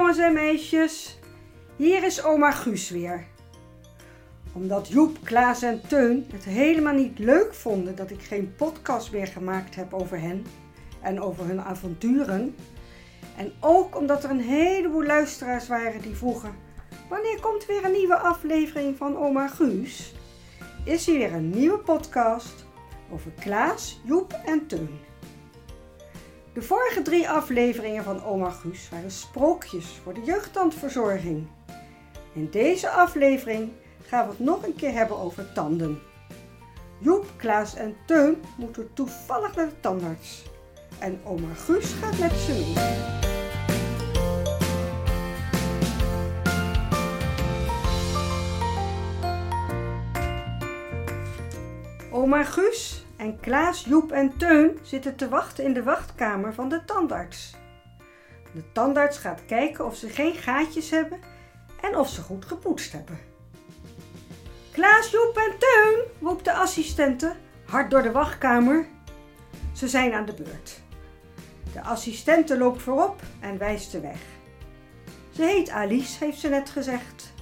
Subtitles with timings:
[0.00, 1.18] jongens en meisjes,
[1.76, 3.26] hier is oma Guus weer.
[4.52, 9.26] Omdat Joep, Klaas en Teun het helemaal niet leuk vonden dat ik geen podcast meer
[9.26, 10.46] gemaakt heb over hen
[11.00, 12.54] en over hun avonturen.
[13.36, 16.54] En ook omdat er een heleboel luisteraars waren die vroegen:
[17.08, 20.14] wanneer komt weer een nieuwe aflevering van Oma Guus?
[20.84, 22.64] Is hier weer een nieuwe podcast
[23.10, 25.09] over Klaas, Joep en Teun.
[26.52, 31.46] De vorige drie afleveringen van Oma Guus waren sprookjes voor de jeugdtandverzorging.
[32.32, 33.72] In deze aflevering
[34.06, 35.98] gaan we het nog een keer hebben over tanden.
[36.98, 40.42] Joep, Klaas en Teun moeten toevallig naar de tandarts.
[40.98, 42.74] En oma Guus gaat met ze mee.
[52.10, 56.84] Oma Guus en Klaas, Joep en Teun zitten te wachten in de wachtkamer van de
[56.84, 57.54] tandarts.
[58.52, 61.20] De tandarts gaat kijken of ze geen gaatjes hebben
[61.80, 63.18] en of ze goed gepoetst hebben.
[64.72, 67.32] Klaas, Joep en Teun, roept de assistente
[67.66, 68.86] hard door de wachtkamer.
[69.72, 70.80] Ze zijn aan de beurt.
[71.72, 74.20] De assistente loopt voorop en wijst de weg.
[75.30, 77.32] Ze heet Alice, heeft ze net gezegd.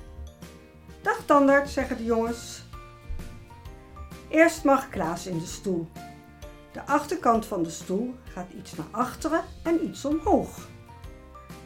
[1.03, 2.68] Dag tandarts, zeggen de jongens.
[4.29, 5.89] Eerst mag Klaas in de stoel.
[6.73, 10.69] De achterkant van de stoel gaat iets naar achteren en iets omhoog.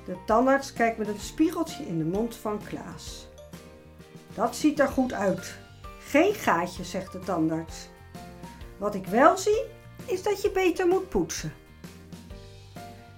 [0.04, 3.28] De tandarts kijkt met een spiegeltje in de mond van Klaas.
[4.34, 5.54] Dat ziet er goed uit.
[5.98, 7.88] Geen gaatje, zegt de tandarts.
[8.76, 9.64] Wat ik wel zie,
[10.06, 11.52] is dat je beter moet poetsen.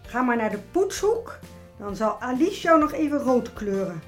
[0.03, 1.39] Ga maar naar de poetshoek,
[1.79, 4.03] dan zal Alice jou nog even rood kleuren,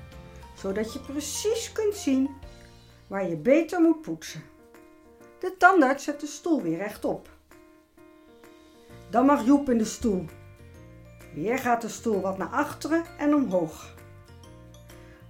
[0.55, 2.31] zodat je precies kunt zien
[3.07, 4.43] waar je beter moet poetsen.
[5.39, 7.29] De tandarts zet de stoel weer rechtop.
[9.11, 10.25] Dan mag Joep in de stoel.
[11.35, 13.95] Weer gaat de stoel wat naar achteren en omhoog.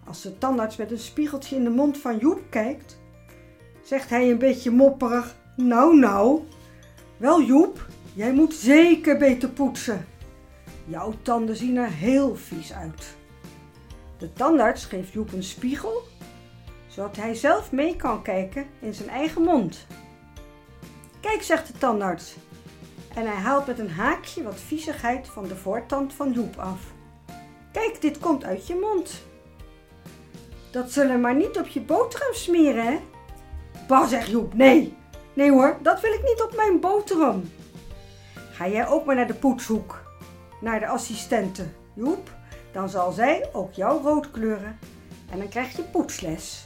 [0.05, 2.99] Als de tandarts met een spiegeltje in de mond van Joep kijkt,
[3.83, 6.41] zegt hij een beetje mopperig: Nou, nou.
[7.17, 10.07] Wel, Joep, jij moet zeker beter poetsen.
[10.85, 13.17] Jouw tanden zien er heel vies uit.
[14.19, 16.03] De tandarts geeft Joep een spiegel,
[16.97, 19.87] zodat hij zelf mee kan kijken in zijn eigen mond.
[21.21, 22.37] Kijk, zegt de tandarts.
[23.15, 26.81] En hij haalt met een haakje wat viezigheid van de voortand van Joep af.
[27.73, 29.23] Kijk, dit komt uit je mond.
[30.71, 32.99] Dat zullen maar niet op je boterham smeren, hè?
[33.89, 34.97] Bah, zegt Joep, nee.
[35.35, 37.51] Nee hoor, dat wil ik niet op mijn boterham.
[38.53, 40.03] Ga jij ook maar naar de poetshoek.
[40.61, 42.35] Naar de assistente, Joep.
[42.73, 44.79] Dan zal zij ook jou rood kleuren.
[45.31, 46.65] En dan krijg je poetsles.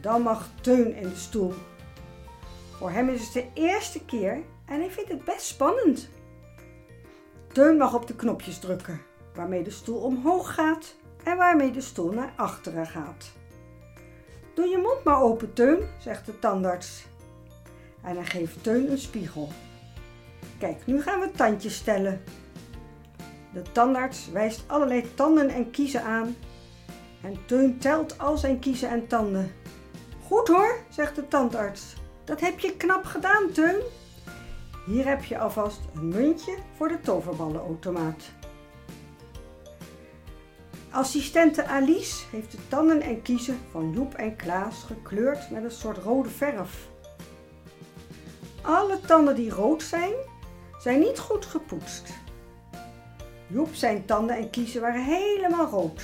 [0.00, 1.54] Dan mag Teun in de stoel.
[2.70, 6.08] Voor hem is het de eerste keer en hij vindt het best spannend.
[7.52, 9.00] Teun mag op de knopjes drukken,
[9.34, 13.32] waarmee de stoel omhoog gaat en waarmee de stoel naar achteren gaat.
[14.54, 17.06] Doe je mond maar open, Teun, zegt de tandarts.
[18.02, 19.48] En hij geeft Teun een spiegel.
[20.58, 22.22] Kijk, nu gaan we tandjes tellen.
[23.52, 26.36] De tandarts wijst allerlei tanden en kiezen aan.
[27.22, 29.52] En Teun telt al zijn kiezen en tanden.
[30.26, 31.94] Goed hoor, zegt de tandarts.
[32.24, 33.76] Dat heb je knap gedaan, Teun.
[34.86, 38.24] Hier heb je alvast een muntje voor de toverballenautomaat.
[40.90, 45.98] Assistente Alice heeft de tanden en kiezen van Joep en Klaas gekleurd met een soort
[45.98, 46.88] rode verf.
[48.62, 50.12] Alle tanden die rood zijn,
[50.78, 52.12] zijn niet goed gepoetst.
[53.46, 56.02] Joep zijn tanden en kiezen waren helemaal rood.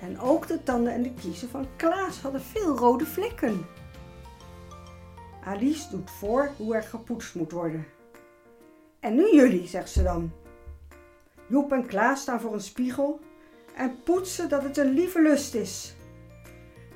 [0.00, 3.66] En ook de tanden en de kiezen van Klaas hadden veel rode vlekken.
[5.44, 7.86] Alice doet voor hoe er gepoetst moet worden.
[9.00, 10.32] En nu jullie, zegt ze dan.
[11.46, 13.20] Joep en Klaas staan voor een spiegel
[13.76, 15.94] en poetsen dat het een lieve lust is.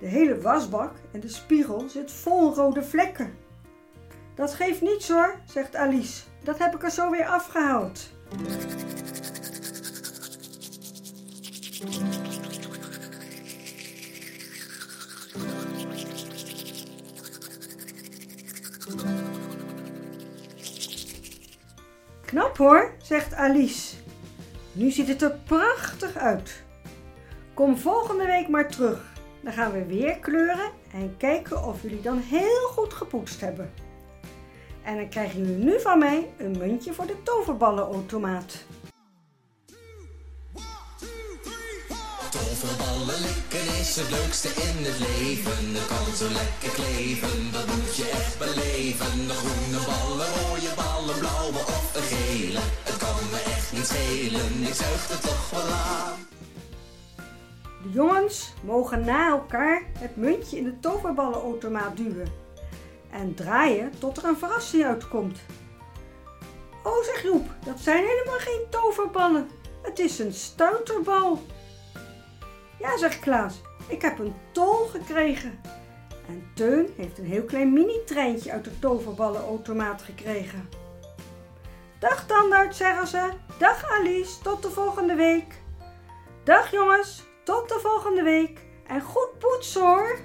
[0.00, 3.34] De hele wasbak en de spiegel zit vol rode vlekken.
[4.34, 6.22] Dat geeft niets hoor, zegt Alice.
[6.42, 8.10] Dat heb ik er zo weer afgehaald.
[22.30, 23.96] Knap hoor, zegt Alice.
[24.72, 26.62] Nu ziet het er prachtig uit.
[27.54, 29.02] Kom volgende week maar terug.
[29.40, 33.72] Dan gaan we weer kleuren en kijken of jullie dan heel goed gepoetst hebben.
[34.82, 38.64] En dan krijgen jullie nu van mij een muntje voor de toverballenautomaat.
[42.30, 45.74] Toverballen likken is het leukste in het leven.
[45.74, 49.26] Het kan zo lekker kleven, dat moet je echt beleven.
[49.26, 51.79] De groene ballen, rode ballen, blauwe of
[52.20, 52.60] gele.
[52.82, 56.18] Het kan me echt niet schelen, ik zuig er toch wel aan.
[57.82, 62.32] De jongens mogen na elkaar het muntje in de toverballenautomaat duwen
[63.10, 65.38] en draaien tot er een verrassing uitkomt.
[66.84, 69.48] Oh, zegt Joep, dat zijn helemaal geen toverballen.
[69.82, 71.42] Het is een stuiterbal.
[72.78, 75.60] Ja, zegt Klaas, ik heb een tol gekregen.
[76.28, 80.68] En Teun heeft een heel klein mini-treintje uit de toverballenautomaat gekregen.
[82.00, 83.30] Dag tandarts, zeggen ze.
[83.58, 85.62] Dag Alice, tot de volgende week.
[86.44, 88.58] Dag jongens, tot de volgende week.
[88.86, 90.18] En goed poetsen hoor.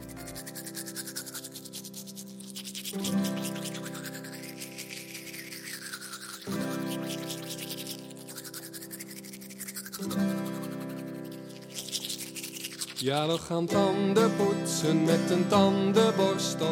[12.96, 16.65] Ja, we gaan tanden poetsen met een tandenborstel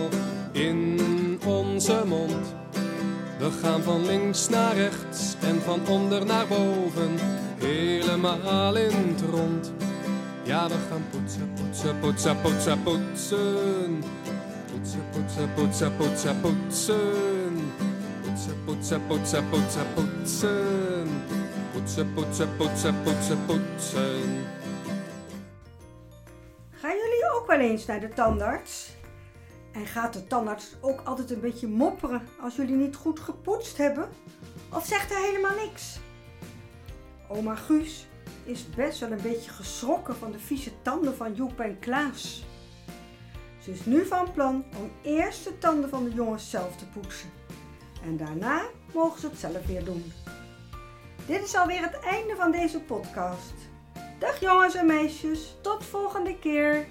[3.84, 7.18] van links naar rechts en van onder naar boven,
[7.60, 9.72] helemaal in het rond.
[10.44, 14.04] Ja, we gaan poetsen, poetsen, poetsen, poetsen, poetsen.
[14.72, 17.72] Poetsen, poetsen, poetsen, poetsen, poetsen.
[18.24, 21.08] Poetsen, poetsen, poetsen, poetsen, poetsen.
[21.74, 24.46] Poetsen, poetsen, poetsen, poetsen, poetsen.
[26.72, 28.92] Gaan jullie ook wel eens naar de tandarts?
[29.74, 34.10] En gaat de tandarts ook altijd een beetje mopperen als jullie niet goed gepoetst hebben?
[34.74, 36.00] Of zegt hij helemaal niks?
[37.28, 38.08] Oma Guus
[38.44, 42.44] is best wel een beetje geschrokken van de vieze tanden van Joep en Klaas.
[43.60, 47.30] Ze is nu van plan om eerst de tanden van de jongens zelf te poetsen.
[48.04, 48.62] En daarna
[48.94, 50.14] mogen ze het zelf weer doen.
[51.26, 53.54] Dit is alweer het einde van deze podcast.
[54.20, 56.88] Dag jongens en meisjes, tot volgende keer.